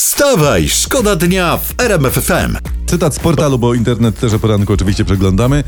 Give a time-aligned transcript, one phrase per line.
[0.00, 2.56] Wstawaj, szkoda dnia w RMF FM.
[2.86, 5.64] Cytat z portalu, bo internet też o poranku oczywiście przeglądamy.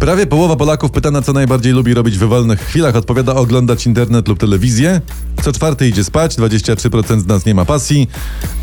[0.00, 4.38] Prawie połowa Polaków pytana, co najbardziej lubi robić w wolnych chwilach, odpowiada oglądać internet lub
[4.38, 5.00] telewizję.
[5.42, 8.10] Co czwarty idzie spać, 23% z nas nie ma pasji.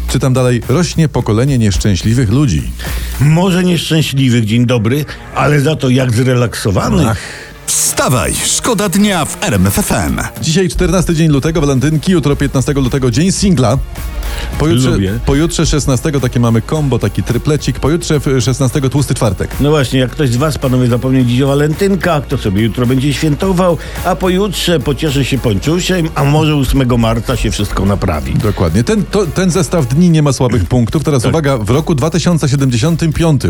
[0.09, 2.71] Czytam dalej, rośnie pokolenie nieszczęśliwych ludzi.
[3.19, 7.51] Może nieszczęśliwych, dzień dobry, ale za to jak zrelaksowanych.
[8.01, 10.41] Wstawaj, szkoda dnia w RMF FM.
[10.41, 13.77] Dzisiaj 14 dzień lutego, walentynki, jutro 15 lutego dzień singla.
[14.59, 15.19] Pojutrze, Lubię.
[15.25, 19.49] pojutrze 16 takie mamy kombo, taki tryplecik, pojutrze w 16 tłusty czwartek.
[19.59, 23.13] No właśnie, jak ktoś z was, panowie, zapomniał dziś o walentynkach, to sobie jutro będzie
[23.13, 28.33] świętował, a pojutrze pocieszy się pończusiem, a może 8 marca się wszystko naprawi.
[28.33, 28.83] Dokładnie.
[28.83, 31.03] Ten, to, ten zestaw dni nie ma słabych punktów.
[31.03, 33.41] Teraz uwaga, w roku 2075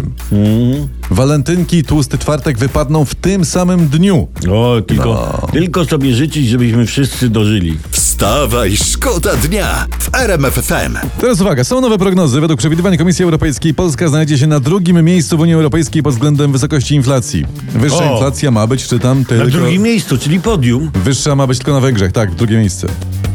[1.12, 4.28] walentynki i tłusty czwartek wypadną w tym samym dniu.
[4.50, 7.78] O, tylko, tylko sobie życzyć, żebyśmy wszyscy dożyli.
[7.92, 10.98] Wstawaj, szkoda dnia w RMF FM.
[11.22, 12.42] Teraz uwaga, są nowe prognozy.
[12.42, 16.52] Według przewidywań Komisji Europejskiej Polska znajdzie się na drugim miejscu w Unii Europejskiej pod względem
[16.52, 17.46] wysokości inflacji.
[17.74, 18.14] Wyższa O.
[18.14, 19.48] inflacja ma być, czytam, Na tylko...
[19.48, 20.92] drugim miejscu, czyli podium.
[21.04, 22.88] Wyższa ma być tylko na Węgrzech, tak, drugie miejsce.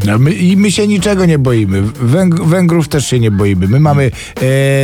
[0.05, 1.83] No my, I my się niczego nie boimy.
[1.83, 3.69] Węg, Węgrów też się nie boimy.
[3.69, 4.11] My mamy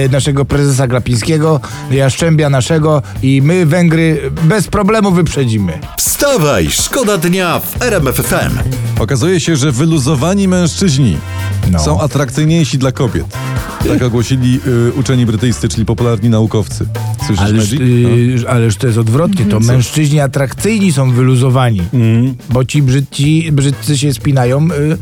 [0.06, 5.72] e, naszego prezesa Glapińskiego, Jaszczębia naszego i my Węgry bez problemu wyprzedzimy.
[6.22, 8.58] Wstawaj, szkoda dnia w RMF FM.
[9.00, 11.16] Okazuje się, że wyluzowani mężczyźni
[11.70, 11.78] No.
[11.78, 13.26] są atrakcyjniejsi dla kobiet.
[13.88, 16.86] Tak ogłosili y, uczeni brytyjscy, czyli popularni naukowcy.
[17.26, 19.44] Słyszysz, Ależ, y, ależ to jest odwrotnie.
[19.44, 21.82] To mężczyźni atrakcyjni są wyluzowani.
[22.50, 24.98] Bo ci brzydci, brzydcy się spinają, y,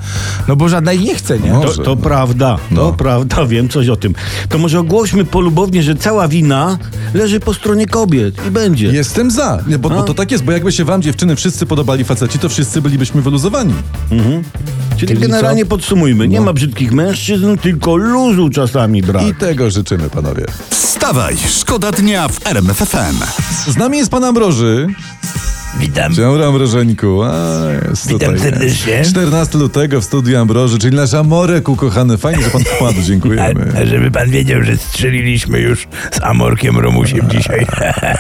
[0.49, 1.51] no bo żadna ich nie chce, nie?
[1.53, 1.61] No.
[1.61, 1.83] To, Może.
[1.83, 2.93] to prawda, to No.
[2.93, 4.15] prawda, wiem coś o tym.
[4.49, 6.79] To może ogłośmy polubownie, że cała wina
[7.15, 8.87] leży po stronie kobiet i będzie.
[8.87, 12.05] Jestem za, nie, bo, bo to tak jest, bo jakby się wam dziewczyny wszyscy podobali
[12.05, 13.75] faceci, to wszyscy bylibyśmy wyluzowani.
[14.11, 15.69] Czyli Czyli generalnie co?
[15.69, 19.27] podsumujmy, nie ma brzydkich mężczyzn, tylko luzu czasami brak.
[19.27, 20.45] I tego życzymy, panowie.
[20.71, 23.17] Wstawaj, szkoda dnia w RMF FM.
[23.71, 24.87] Z nami jest pan Ambroży.
[25.79, 26.13] Witam.
[26.15, 27.23] Dzień dobry, Ambrożeńku.
[27.23, 27.33] A,
[27.91, 28.51] jest Witam tutaj.
[28.51, 29.05] serdecznie.
[29.05, 32.19] 14 lutego w studiu Ambroży, czyli nasz Amorek ukochany.
[32.19, 33.73] Fajnie, że pan wpadł, dziękujemy.
[33.83, 37.67] A, żeby pan wiedział, że strzeliliśmy już z Amorkiem Romusiem dzisiaj.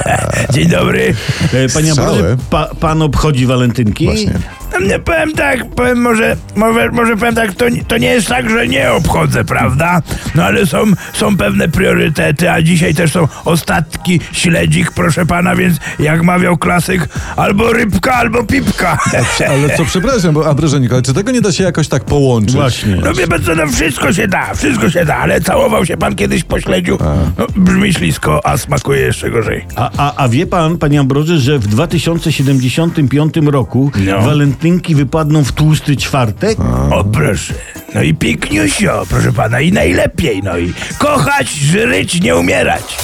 [0.54, 1.14] Dzień dobry.
[1.52, 1.90] E, Panie.
[1.90, 4.04] Ambroże, pa, pan obchodzi walentynki?
[4.04, 4.38] Właśnie.
[4.86, 8.50] Nie powiem tak, powiem może, może, może powiem tak, to, nie- to nie jest tak,
[8.50, 10.02] że nie obchodzę, prawda?
[10.34, 10.78] No ale są,
[11.12, 17.08] są pewne priorytety, a dzisiaj też są ostatki śledzik, proszę pana, więc jak mawiał klasyk,
[17.36, 18.98] albo rybka, albo pipka.
[19.50, 22.52] Ale co, przepraszam, bo Ambrożeńku, ale czy tego nie da się jakoś tak połączyć?
[22.54, 22.96] Właśnie.
[22.96, 26.14] No wie pan co, no wszystko się da, wszystko się da, ale całował się pan
[26.16, 26.98] kiedyś po śledziu?
[27.38, 29.66] No, brzmi ślisko, a smakuje jeszcze gorzej.
[29.76, 34.20] A, a, a wie pan, panie Ambroże, że w 2075 roku No.
[34.60, 36.58] Walentynki wypadną w tłusty czwartek?
[36.90, 37.54] O proszę,
[37.94, 42.98] no i piękniusio, proszę pana, i najlepiej, no i kochać, żyć, nie umierać.